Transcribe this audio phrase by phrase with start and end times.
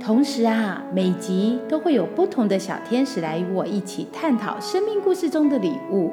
[0.00, 6.10] 同时啊，每集都会有不同的小天使来与我一起探讨生命故事中的礼物，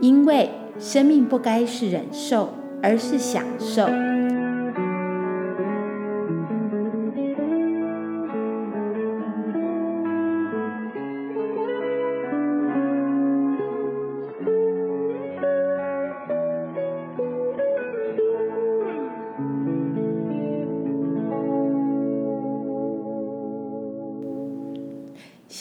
[0.00, 2.48] 因为生命不该是忍受，
[2.82, 3.86] 而是享受。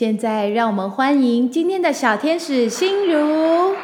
[0.02, 3.76] 现在让我们欢迎今天的小天使心如。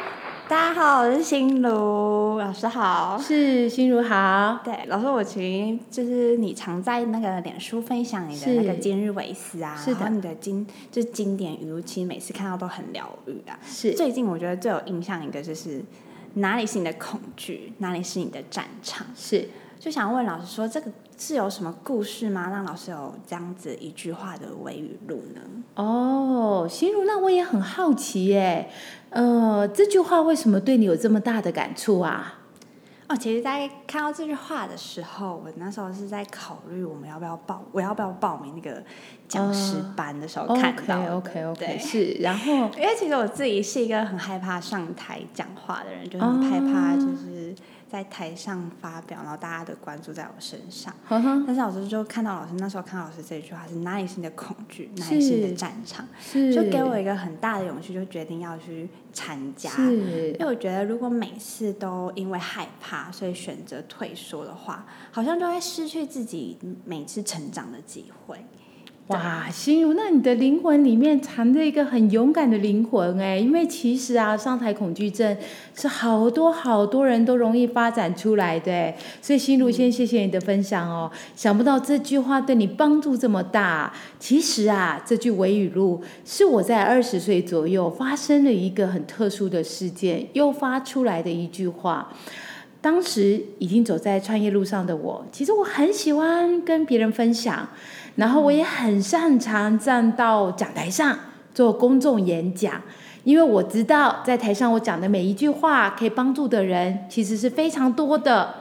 [0.48, 3.16] 大家好，我是心如老师好。
[3.22, 4.58] 是心如好。
[4.64, 13.56] 对，老师，我其实就是你常在那个脸书分享你的那个今日维斯啊，是的然后你的经就是经典语录，其实每次看到都很疗愈啊。
[13.64, 15.80] 是最近我觉得最有印象一个就是
[16.34, 19.06] 哪里是你的恐惧，哪里是你的战场。
[19.14, 19.48] 是，
[19.78, 22.50] 就想问老师说，这个是有什么故事吗？
[22.50, 25.40] 让老师有这样子一句话的微语录呢？
[25.76, 28.70] 哦，心如，那我也很好奇耶。
[29.10, 32.34] 呃，这句话为什么对你有这么大的感触啊？
[33.08, 38.82] 哦，其实，在看到这句话的时候，我那时候是在考虑我们要不要报，我要不要报名那个
[39.26, 41.14] 讲师班的时候看到的。
[41.16, 47.54] OK OK OK，是，然后 因为其实我自己是一个很害怕上台讲话的人，就很害怕就是
[47.90, 50.94] 在台上发表，然后大家的关注在我身上。
[51.06, 56.06] 呵呵，但是老师就看到老师那时候看到老师这句话是哪里是你的恐惧，哪里是你的战场，
[56.52, 59.70] 就给我一个很大的勇气，就决定要去参加。
[59.78, 68.44] 因为我觉得，如果每次都因为害怕，所以选择退缩的话，好像就会失去自己每次成长的机会。
[69.08, 75.34] 哇，心如，那你的灵魂里面藏着一个很勇敢的灵魂哎，因为其实啊，上台恐惧症
[75.74, 78.92] 是好多好多人都容易发展出来的，
[79.22, 81.10] 所以心如先谢谢你的分享哦。
[81.34, 83.90] 想不到这句话对你帮助这么大。
[84.18, 92.12] 其实啊，这句维语录是我在二十岁左右发生了一个很特殊的事件诱发出来的一句话。
[92.80, 97.68] 当时已经走在创业路上的我，其实我很喜欢跟别人分享，
[98.18, 101.16] 然后我也很擅长站到讲台上
[101.54, 102.82] 做公众演讲，
[103.22, 108.56] 因为我知道在台上我讲的每一句话可以帮助的人其实是非常多的。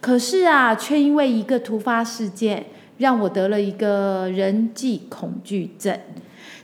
[0.00, 2.66] 可是啊，却因为一个突发事件，
[2.98, 5.96] 让我得了一个人际恐惧症。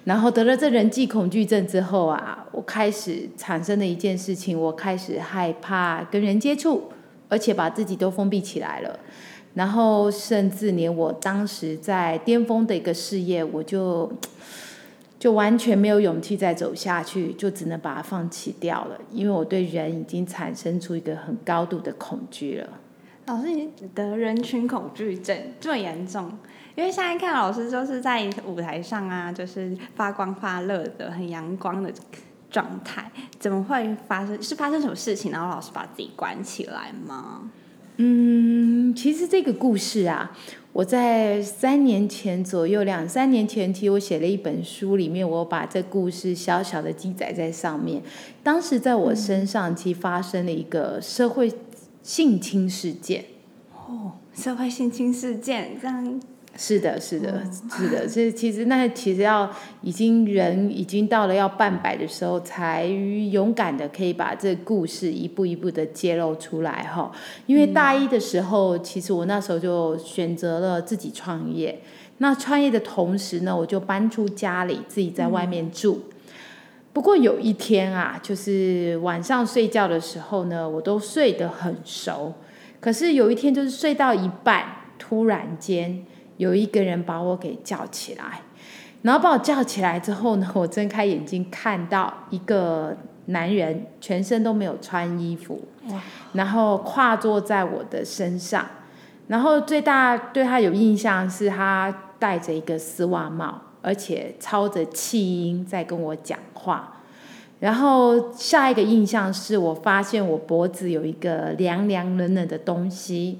[0.02, 6.90] 然后得了这人际恐惧症之后啊，我开始产生了一件事情，我开始害怕跟人接触，
[7.28, 8.98] 而且把自己都封闭起来了。
[9.54, 14.10] 然后甚至连我当时在巅峰的一个事业，我就
[15.18, 22.68] 就完全没有勇气再走下去，就只能把它放弃掉了，因为我对人已经产生出一个很高度的恐惧了。
[23.26, 26.30] 老师，你得人群恐惧症这么严重？
[26.74, 31.92] 因为现在看老师就是在舞台上啊，就是发光发热的、很阳光的
[32.50, 33.08] 状态，
[33.38, 34.42] 怎么会发生？
[34.42, 37.50] 是发生什么事情，然后老师把自己关起来吗？
[37.98, 40.36] 嗯，其实这个故事啊，
[40.72, 48.02] 我在三年前左右，两三年前，其实我写了一本书，里面我把这故事小小的记载在上面。
[48.42, 51.52] 当时在我身上，其实发生了一个社会
[52.02, 53.24] 性侵事件。
[53.74, 56.20] 哦，社会性侵事件这样，
[56.54, 57.42] 是的，是的，
[57.76, 58.06] 是的。
[58.06, 67.10] 所以其实那其实要已经人已经到了要半百的时候，才勇敢的可以把这故事一步一步的揭露出来哈。
[67.46, 71.80] 因为大一的时候，其实我那时候就选择了自己创业。
[72.18, 76.02] 那创业的同时呢，我就搬出家里，自己在外面住。
[76.92, 82.34] 不过有一天啊，就是晚上睡觉的时候呢，我都睡得很熟。
[82.78, 84.66] 可是有一天，就是睡到一半，
[84.98, 86.04] 突然间
[86.42, 88.40] 有一个人把我给叫起来，
[89.02, 92.96] 然后把我叫起来之后呢， 我睁开眼睛看到一个
[93.26, 95.60] 男人，全身都没有穿衣服，
[96.32, 98.66] 然后跨坐在我的身上，
[99.28, 106.98] 然后最大对他有印象是他戴着一个丝袜帽，而且操着气音在跟我讲话。
[107.60, 113.38] 然后下一个印象是我发现我脖子有一个凉凉冷冷的东西，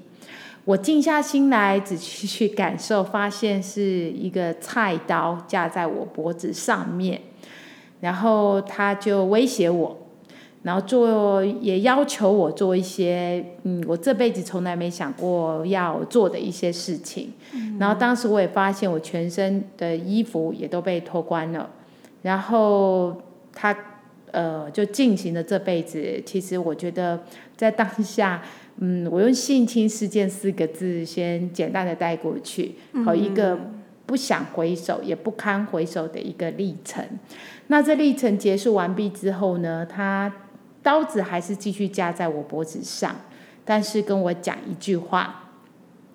[0.65, 7.19] 我静下心来仔细去感受，发现是一个菜刀架在我脖子上面。
[7.99, 9.97] 然后他就威胁我，
[10.61, 17.31] 然后做也要求我做一些嗯，我这辈子从来没想过要做的一些事情。
[17.79, 21.69] 然后当时我也发现我全身的衣服也都被脱光了，
[22.21, 23.15] 然后
[23.53, 23.73] 他
[24.31, 26.21] 呃就进行了这辈子。
[26.25, 27.17] 其实我觉得
[27.55, 28.41] 在当下，
[28.77, 32.75] 嗯，我用性侵事件四个字先简单的带过去，
[33.05, 33.57] 好一个
[34.05, 37.05] 不想回首也不堪回首的一个历程。
[37.67, 40.33] 那这历程结束完毕之后呢，他
[40.81, 43.15] 刀子还是继续架在我脖子上，
[43.63, 45.51] 但是跟我讲一句话，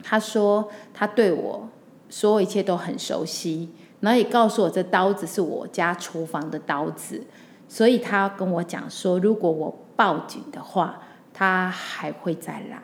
[0.03, 1.69] 他说他对我
[2.11, 3.71] 所有一切都很熟悉，
[4.01, 7.23] 然后也告诉我这刀子是我家厨房的刀子，
[7.69, 11.01] 所以他跟我讲说，如果我报警的话，
[11.39, 12.83] 他还会再来。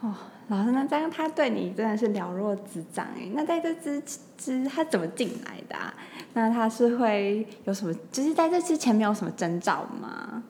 [0.00, 0.14] 哦，
[0.48, 3.28] 老师，那这样他对你真的是了若指掌哎。
[3.34, 4.02] 那在这之
[4.38, 5.76] 之，他怎么进来的？
[6.32, 7.94] 那他是会有什么？
[8.10, 10.42] 就是在这之前没有什么征兆吗？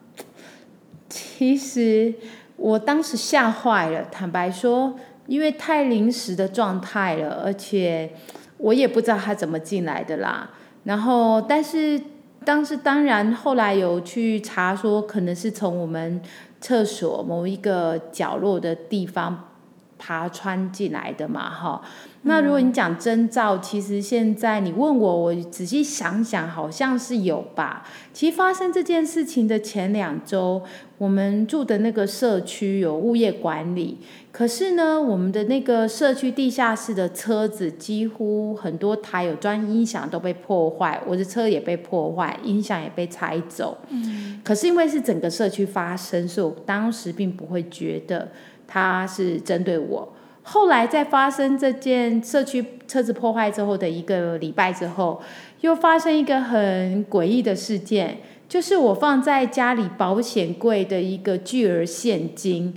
[1.09, 2.13] 其实
[2.55, 8.09] 我当时吓坏了，坦白说，因为太临时的状态了，而且
[8.57, 10.51] 我也不知道他怎么进来的啦。
[10.85, 12.01] 然后，但是
[12.47, 16.21] 当时当然后来有去查，说可能是从我们
[16.61, 19.49] 厕所某一个角落的地方。
[19.97, 21.81] 爬穿进来的嘛，哈。
[22.23, 27.87] 那如果你讲征兆，其实现在你问我，我仔细想想，好像是有吧。
[28.11, 30.61] 其实发生这件事情的前两周，
[30.97, 33.99] 我们住的那个社区有物业管理，
[34.33, 43.77] 可是呢，我们的那个社区地下室的车子几乎很多台有装音响都被破坏，我的车也被破坏，音响也被拆走。
[43.89, 44.41] 嗯。
[44.43, 48.29] 可是因为是整个社区发生，所以我当时并不会觉得。
[48.67, 50.13] 他是针对我。
[50.43, 55.21] 后来在发生这件社区车子破坏之后的一个礼拜之后，
[55.59, 62.73] 又发生一个很诡异的事件，就是我放在家里保险柜的一个巨额现金，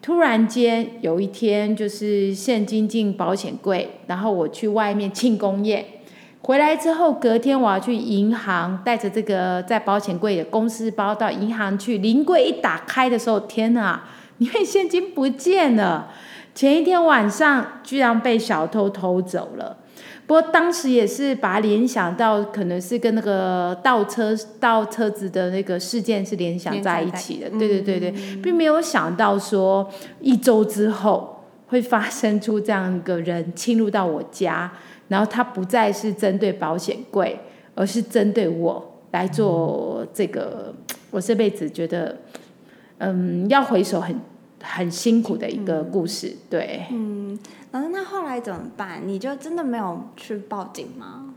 [0.00, 5.86] 突然间有一天就是现金进保险柜，然后我去外面庆功宴，
[6.40, 14.02] 回来之后隔天我要去银行，带着这个在保险柜的公司包到银行去，临柜一打开的时候，天哪！
[14.38, 16.12] 因为现金不见了，
[16.54, 19.78] 前一天晚上居然被小偷偷走了。
[20.26, 27.50] 不过当时也是把它联想到可能是跟那个倒车倒车子的那个事件是联想在一起的。
[27.50, 28.10] 对对对对，
[28.42, 29.88] 并没有想到说
[30.20, 34.72] 一周之后会发生出这样一个人侵入到我家，
[35.08, 37.38] 然后他不再是针对保险柜，
[37.74, 40.74] 而是针对我来做这个。
[41.10, 42.16] 我这辈子觉得，
[43.02, 44.18] 嗯，要回首很。
[44.64, 46.86] 很辛苦的一个故事，对。
[46.92, 47.36] 嗯，
[47.72, 49.02] 老师，那后来怎么办？
[49.04, 51.34] 你就真的没有去报警吗？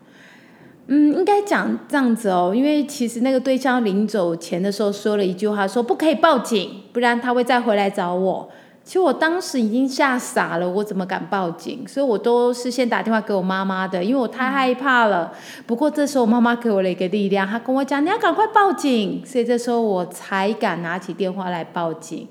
[0.86, 8.48] 嗯，应该讲这样子哦，因为其实那个对象临走前的时候说了一句话，说不可以报警，不然他会再回来找我。
[8.86, 11.86] 其实我当时已经吓傻了，我怎么敢报警？
[11.88, 15.34] 所以我都是先打电话给我妈妈的，因为我太害怕了。
[15.66, 22.28] 不过这时候妈妈给我了一个力量，她跟我讲你要赶快报警，所以这时候我才敢拿起电话来报警。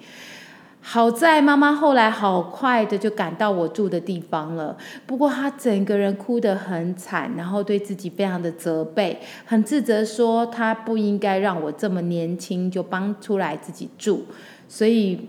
[0.81, 14.25] 好在妈妈后来好快的就赶到我住的地方了，不过她整个人哭得很惨，然后对自己非常的责备，很自责，说她不应该让我这么年轻就搬出来自己住。
[14.69, 15.29] 所以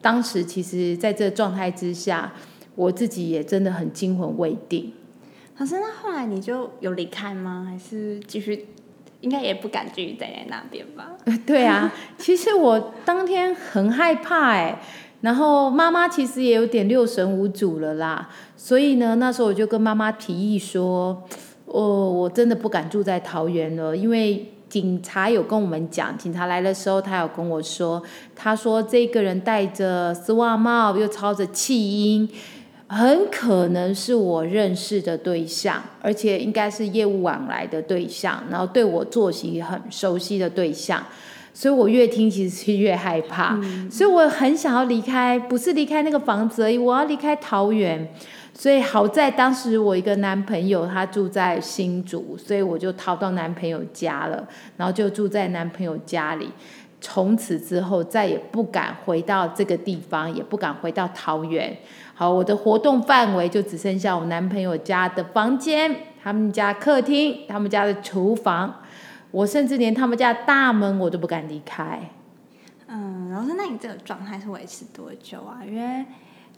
[0.00, 2.32] 当时其实在这状态之下，
[2.74, 4.92] 我自己也真的很惊魂未定。
[5.56, 7.66] 可是那后来你就有离开吗？
[7.68, 8.66] 还是继续？
[9.20, 11.10] 应该也不敢继续待在那边吧？
[11.44, 14.80] 对啊，其实我当天很害怕哎，
[15.20, 21.22] 然后妈妈其实也有点六神无主了啦，所以呢，那时候我就跟妈妈提议说，
[21.66, 28.02] 我我真的不敢住在桃园了，因为警察有跟我们讲，警察来的时候他有跟我说，
[28.34, 32.26] 他说这个人戴着丝袜帽，又操着气音。
[32.92, 41.00] 很可能是我认识的对象，而且应该是业务往来的对象，然后对我作息很熟悉的对象，
[41.54, 43.56] 所以我越听其实是越害怕，
[43.88, 48.12] 所以我很想要离开，不是离开那个房子而已，我要离开桃园。
[48.60, 56.50] 所以好在当时我一个男朋友他住在新竹，所以我就逃到男朋友家了，然后就住在男朋友家里。
[57.00, 61.74] 从此之后再也不敢回到这个地方，也不敢回到桃园。
[62.12, 68.74] 好，我的活动范围就只剩下我男朋友家的房间、他们家客厅、他们家的厨房。
[69.30, 71.98] 我甚至连他们家大门我都不敢离开。
[72.88, 75.64] 嗯，老师，那你这个状态是维持多久啊？
[75.66, 76.04] 因为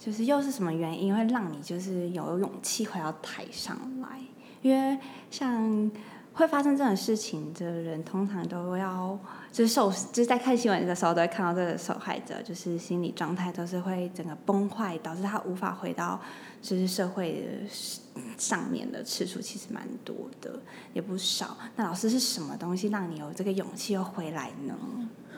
[0.04, 4.18] 就是又是什么原因会让你就是有勇气回到台上来？
[4.60, 4.98] 因为
[5.30, 5.88] 像
[6.32, 9.16] 会发生这种事情的人，通常都要
[9.52, 16.20] 就是受，就是在看新闻的时候都会看到这个受害者，就是心理状态都是会整个崩坏，导致他无法回到
[16.60, 17.64] 就是社会
[18.36, 20.58] 上面的次数其实蛮多的，
[20.92, 21.56] 也不少。
[21.76, 24.74] 那老师是什么东西让你有这个勇气又回来呢？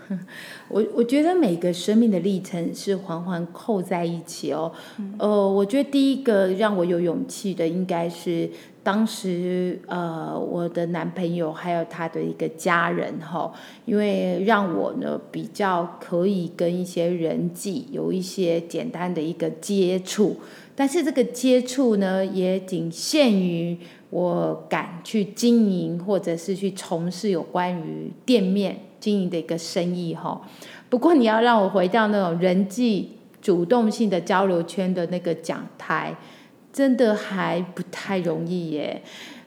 [0.68, 4.70] 我我觉得每个生命的历程是环环扣在一起哦。
[5.18, 8.48] 呃，我觉得第一个让我有勇气的，应该是
[8.82, 13.52] 当时呃我的男朋友还有他的一个家人哈，
[13.86, 20.36] 因为让我呢比较可以跟一些人际有一些简单的一个接触，
[20.74, 23.78] 但是这个接触呢也仅限于
[24.10, 28.78] 我敢去经营或者是去从事有关于店面。
[29.04, 30.40] 经营的一个生意哈，
[30.88, 36.16] 不过你要让我回到那种人际主动性的交流圈的那个讲台，
[36.72, 39.02] 真的还不太容易耶。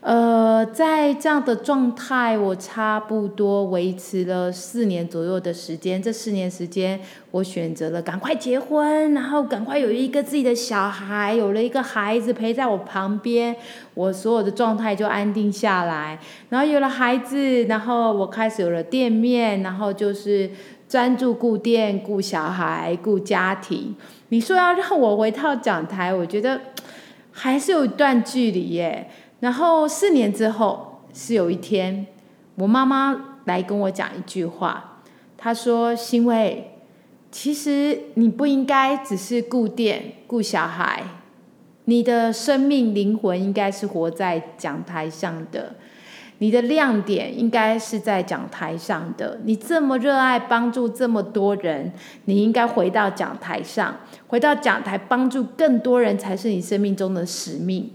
[0.07, 6.01] 呃，在这样的状态，我差不多维持了四年左右的时间。
[6.01, 6.97] 这四年时间，
[7.31, 13.53] 我选择了赶快结婚，然后赶快有一个自己的小孩，有了一个孩子陪在我旁边，
[13.95, 16.17] 我所有的状态就安定下来。
[16.47, 20.49] 然后有了孩子，然后我开始有了店面，然后就是
[20.87, 23.93] 专注顾店、顾小孩、顾家庭。
[24.29, 26.61] 你说要让我回到讲台，我觉得
[27.33, 29.09] 还是有一段距离耶。
[29.39, 32.07] 然后四年之后，是有一天，
[32.55, 35.01] 我妈妈来跟我讲一句话，
[35.37, 36.71] 她说：“欣慰，
[37.31, 41.03] 其实你不应该只是顾店、顾小孩，
[41.85, 45.75] 你的生命灵魂应该是活在讲台上的，
[46.39, 49.39] 你的亮点应该是在讲台上的。
[49.43, 51.93] 你这么热爱帮助这么多人，
[52.25, 57.91] 你应该回到讲台上，回到讲台帮助更多人，才是你生命中的使命。”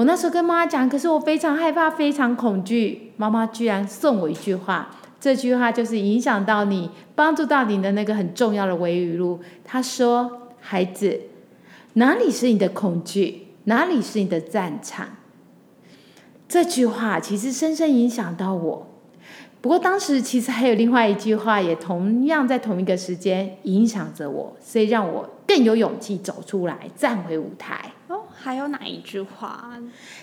[0.00, 3.12] 我那时候跟妈妈讲，可是我非常害怕，非常恐惧。
[3.18, 4.88] 妈妈居然送我一句话，
[5.20, 9.40] 这句话就是影响到你、帮助到你的那个很重要的微语录。
[9.62, 11.20] 他说：“孩子，
[11.94, 15.06] 哪里是你的恐惧，哪里是你的战场。”
[16.48, 18.86] 这句话其实深深影响到我。
[19.60, 27.92] 不过当时其实还有另外一句话，也同样在同一个时间影响着我，所以让我更有勇气走出来，站回舞台。
[28.42, 29.78] 还有哪一句话？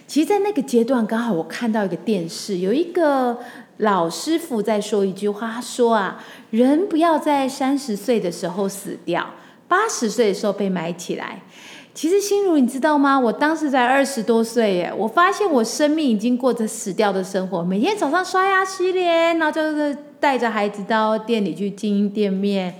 [0.07, 3.37] 其实，在那个阶段，刚好我看到一个电视，有一个
[3.77, 9.33] 老师傅在说一句话，他说啊，人不要在三十岁的时候死掉，
[9.67, 11.41] 八十岁的时候被埋起来。
[11.93, 13.19] 其实，心如你知道吗？
[13.19, 22.75] 我当时才二十多岁耶，我发现我生命已经过着死掉的生活，每天早上刷牙洗脸，然后就是带着孩子到店里去经营店面，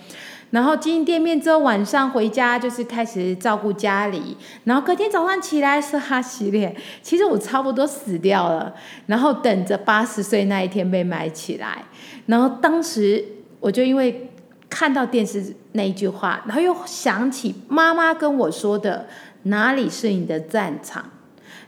[0.52, 6.76] 然后经营店面之后，晚上回家就是开始照顾家里，然后隔天早上起来刷牙洗脸。
[7.02, 8.74] 其实我差不多死掉了，
[9.06, 11.84] 然后等着八十岁那一天被埋起来。
[12.26, 13.24] 然后当时
[13.60, 14.30] 我就因为。
[14.70, 19.08] 看到电视那一句话，然后又想起妈妈跟我说的
[19.44, 21.10] “哪里是你的战场，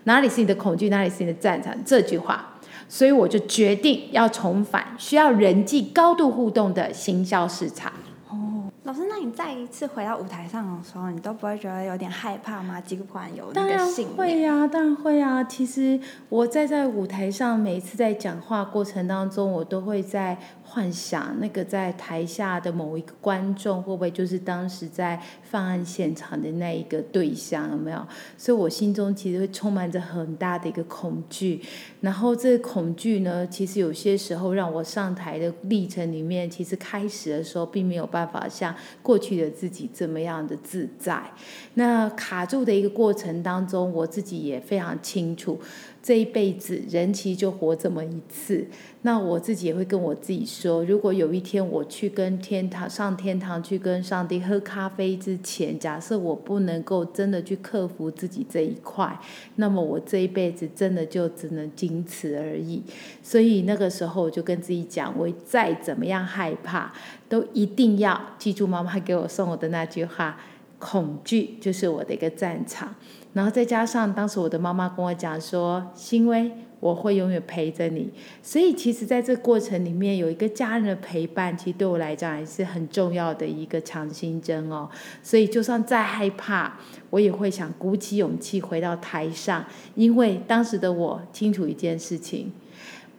[0.03, 2.59] 哪里是你的恐惧，哪里是你的战场”这句话，
[2.89, 7.89] 所以我就决定要重返需要人际高度互动的行销市场。
[8.89, 12.81] 老师，那你再一次回到舞台上的时候，你都不会觉得有点害怕吗？
[12.81, 15.43] 尽管有那个信会呀，当然会啊。
[15.43, 27.69] 其实我在在舞台上，每一次在讲话过程当中，我都会在幻想那个在台下的某一个观众，会不会就是当时在犯案现场的那一个对象？
[27.69, 28.03] 有没有？
[28.39, 31.61] 所以我心中其实会充满着很大的一个恐惧。
[32.01, 41.21] 然后这个恐惧呢，其实有些时候让我上台的历程里面，其实开始的时候并没有办法像过去的自己这么样的自在。
[41.75, 45.59] 那卡住的一个过程当中，我自己也非常清楚。
[46.01, 48.65] 这一辈子，人其实就活这么一次。
[49.01, 59.19] 那我自己也会跟我自己说，如果有一天我去跟天堂上天堂去跟上帝喝咖啡之前，假设我不能够真的去克服自己这一块，
[59.55, 62.81] 那么我这一辈子真的就只能仅此而已。
[63.21, 66.93] 所以那个时候我就跟自己讲，我再怎么样害怕，
[67.29, 70.37] 都一定要记住妈妈给我送我的那句话：
[70.79, 72.95] 恐惧就是我的一个战场。
[73.31, 78.09] 然后再加上当时我的妈妈跟我讲说：“欣薇，我会永远陪着你。”
[78.41, 84.89] 所以其实，在这过程里面，有一个家人的陪伴，其实对我来讲也是很重要的一个强心针哦。
[85.21, 86.79] 所以，就算再害怕，
[87.11, 92.51] 我也会想鼓起勇气回到台上，因为当时的我清楚一件事情。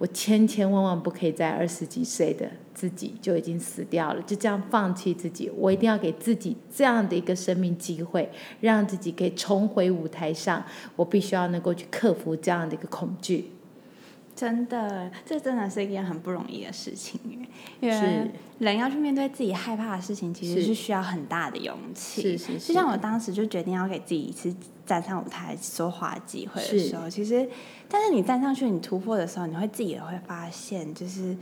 [0.01, 5.51] 我千千万万不可以在二十几岁的自己就已经死掉了，就这样放弃自己。
[5.55, 8.27] 我一定要给自己这样的一个生命机会，
[8.63, 10.65] 让自己可以重回舞台上。
[10.97, 13.51] 我必须要能够去克服这样的一个恐惧。
[14.41, 17.21] 真的，这真的是一件很不容易的事情，
[17.79, 20.69] 因是为人要去面对自己害怕的事情，其实是。
[20.69, 22.39] 是需要很大的勇气。
[22.39, 24.55] 是是就像我当时就决定要给自己一次
[24.87, 27.47] 站上舞台说话的机会的是时候，其实，
[27.87, 31.37] 但是你站上去，你突破的时候，你会自己也会发现，就是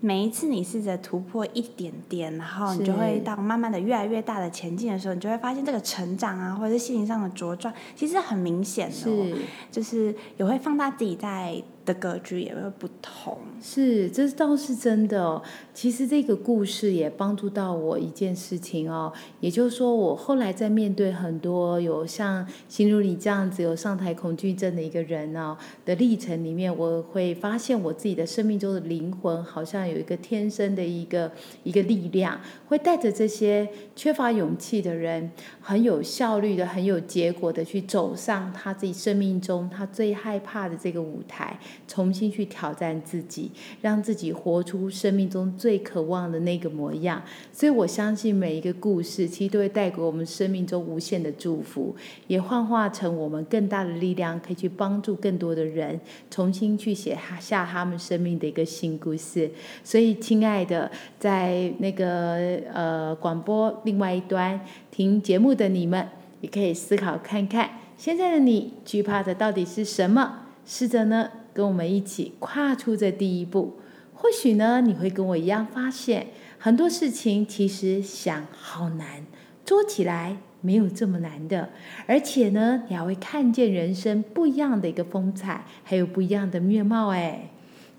[0.00, 9.36] 每一次你试着突破一点点，然后你就会到慢慢的越来越大的前进的时候，你就会发现这个成长啊，或者是心灵上的茁壮，其实很明显的、哦，是。
[9.70, 13.36] 就是也会放大自己在的格局也会不同。
[13.60, 15.42] 是，这倒是真的。
[15.74, 31.30] 其实这个故事也帮助到我一件事情哦，也就是说，我后来在面对很多有像心如你这样子有上台恐惧症的一个人哦的历程里面，我会发现我自己的生命中的灵魂好像有一个天生的一个
[31.64, 33.66] 一个力量，会带着这些
[33.96, 35.30] 缺乏勇气的人，
[35.60, 41.58] 很有效率的、很有结果的去走上他自己生命中他最害怕的这个舞台。
[41.88, 47.22] 重新去挑战自己，让自己活出生命中最渴望的那个模样。
[47.52, 51.94] 所以我相信每一个故事，其实都会带给我们生命中无限的祝福，
[52.26, 59.50] 也幻化成我们更大的力量，可以去帮助更多的人，重新去写下他们生命的一个新故事。
[59.82, 64.60] 所以，亲爱的，在那个呃广播另外一端
[64.90, 66.08] 听节目的你们，
[66.40, 70.46] 也可以思考看看，现在的你惧怕的到底是什么？
[70.64, 71.28] 试着呢。
[71.52, 73.78] 跟我们一起跨出这第一步，
[74.14, 76.28] 或许呢，你会跟我一样发现
[76.58, 79.26] 很多事情其实想好难，
[79.64, 81.70] 做起来没有这么难的，
[82.06, 87.50] 而且呢，你还会看见人生不一样的一个风采，还有不一样的面貌哎。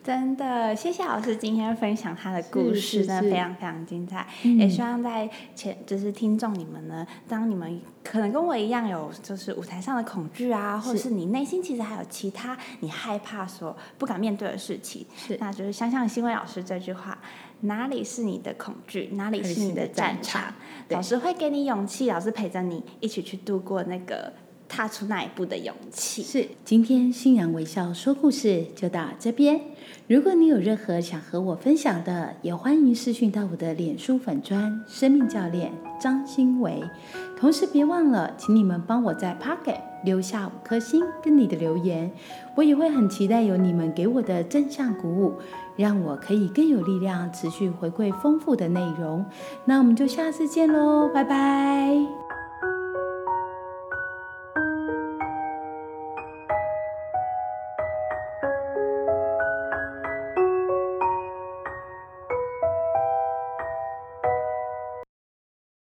[0.03, 4.25] 真的，谢谢老师今天分享他的故事，真的非常非常精彩。
[4.43, 4.58] 嗯。
[4.58, 15.38] 也希望在前就是听众你们呢，当你们可能跟我一样有就是舞台上的恐惧啊，或者是你内心其实还有其他你害怕所不敢面对的事情，是。
[15.39, 17.20] 那就是想想新伟老师这句话：
[17.62, 20.51] 哪里是你的恐惧，哪里是你的战场。
[20.88, 20.96] 对。
[20.96, 24.34] 老师会给你勇气，老师陪着你一起去度过那个
[24.71, 26.23] 踏出那一步的勇气。
[26.23, 29.60] 是，今天欣然微笑说故事就到这边。
[30.07, 36.81] 如果你有任何想和我分享的，也欢迎私讯到我的脸书粉专“生命教练张新维”。
[37.38, 42.10] 同时别忘了，请你们帮我在 Pocket 留下五颗星跟你的留言，
[42.55, 45.34] 我也会很期待有你们给我的正向鼓舞，
[45.75, 49.25] 让我可以更有力量持续回馈丰富的内容。
[49.65, 52.20] 那我们就下次见喽，拜拜。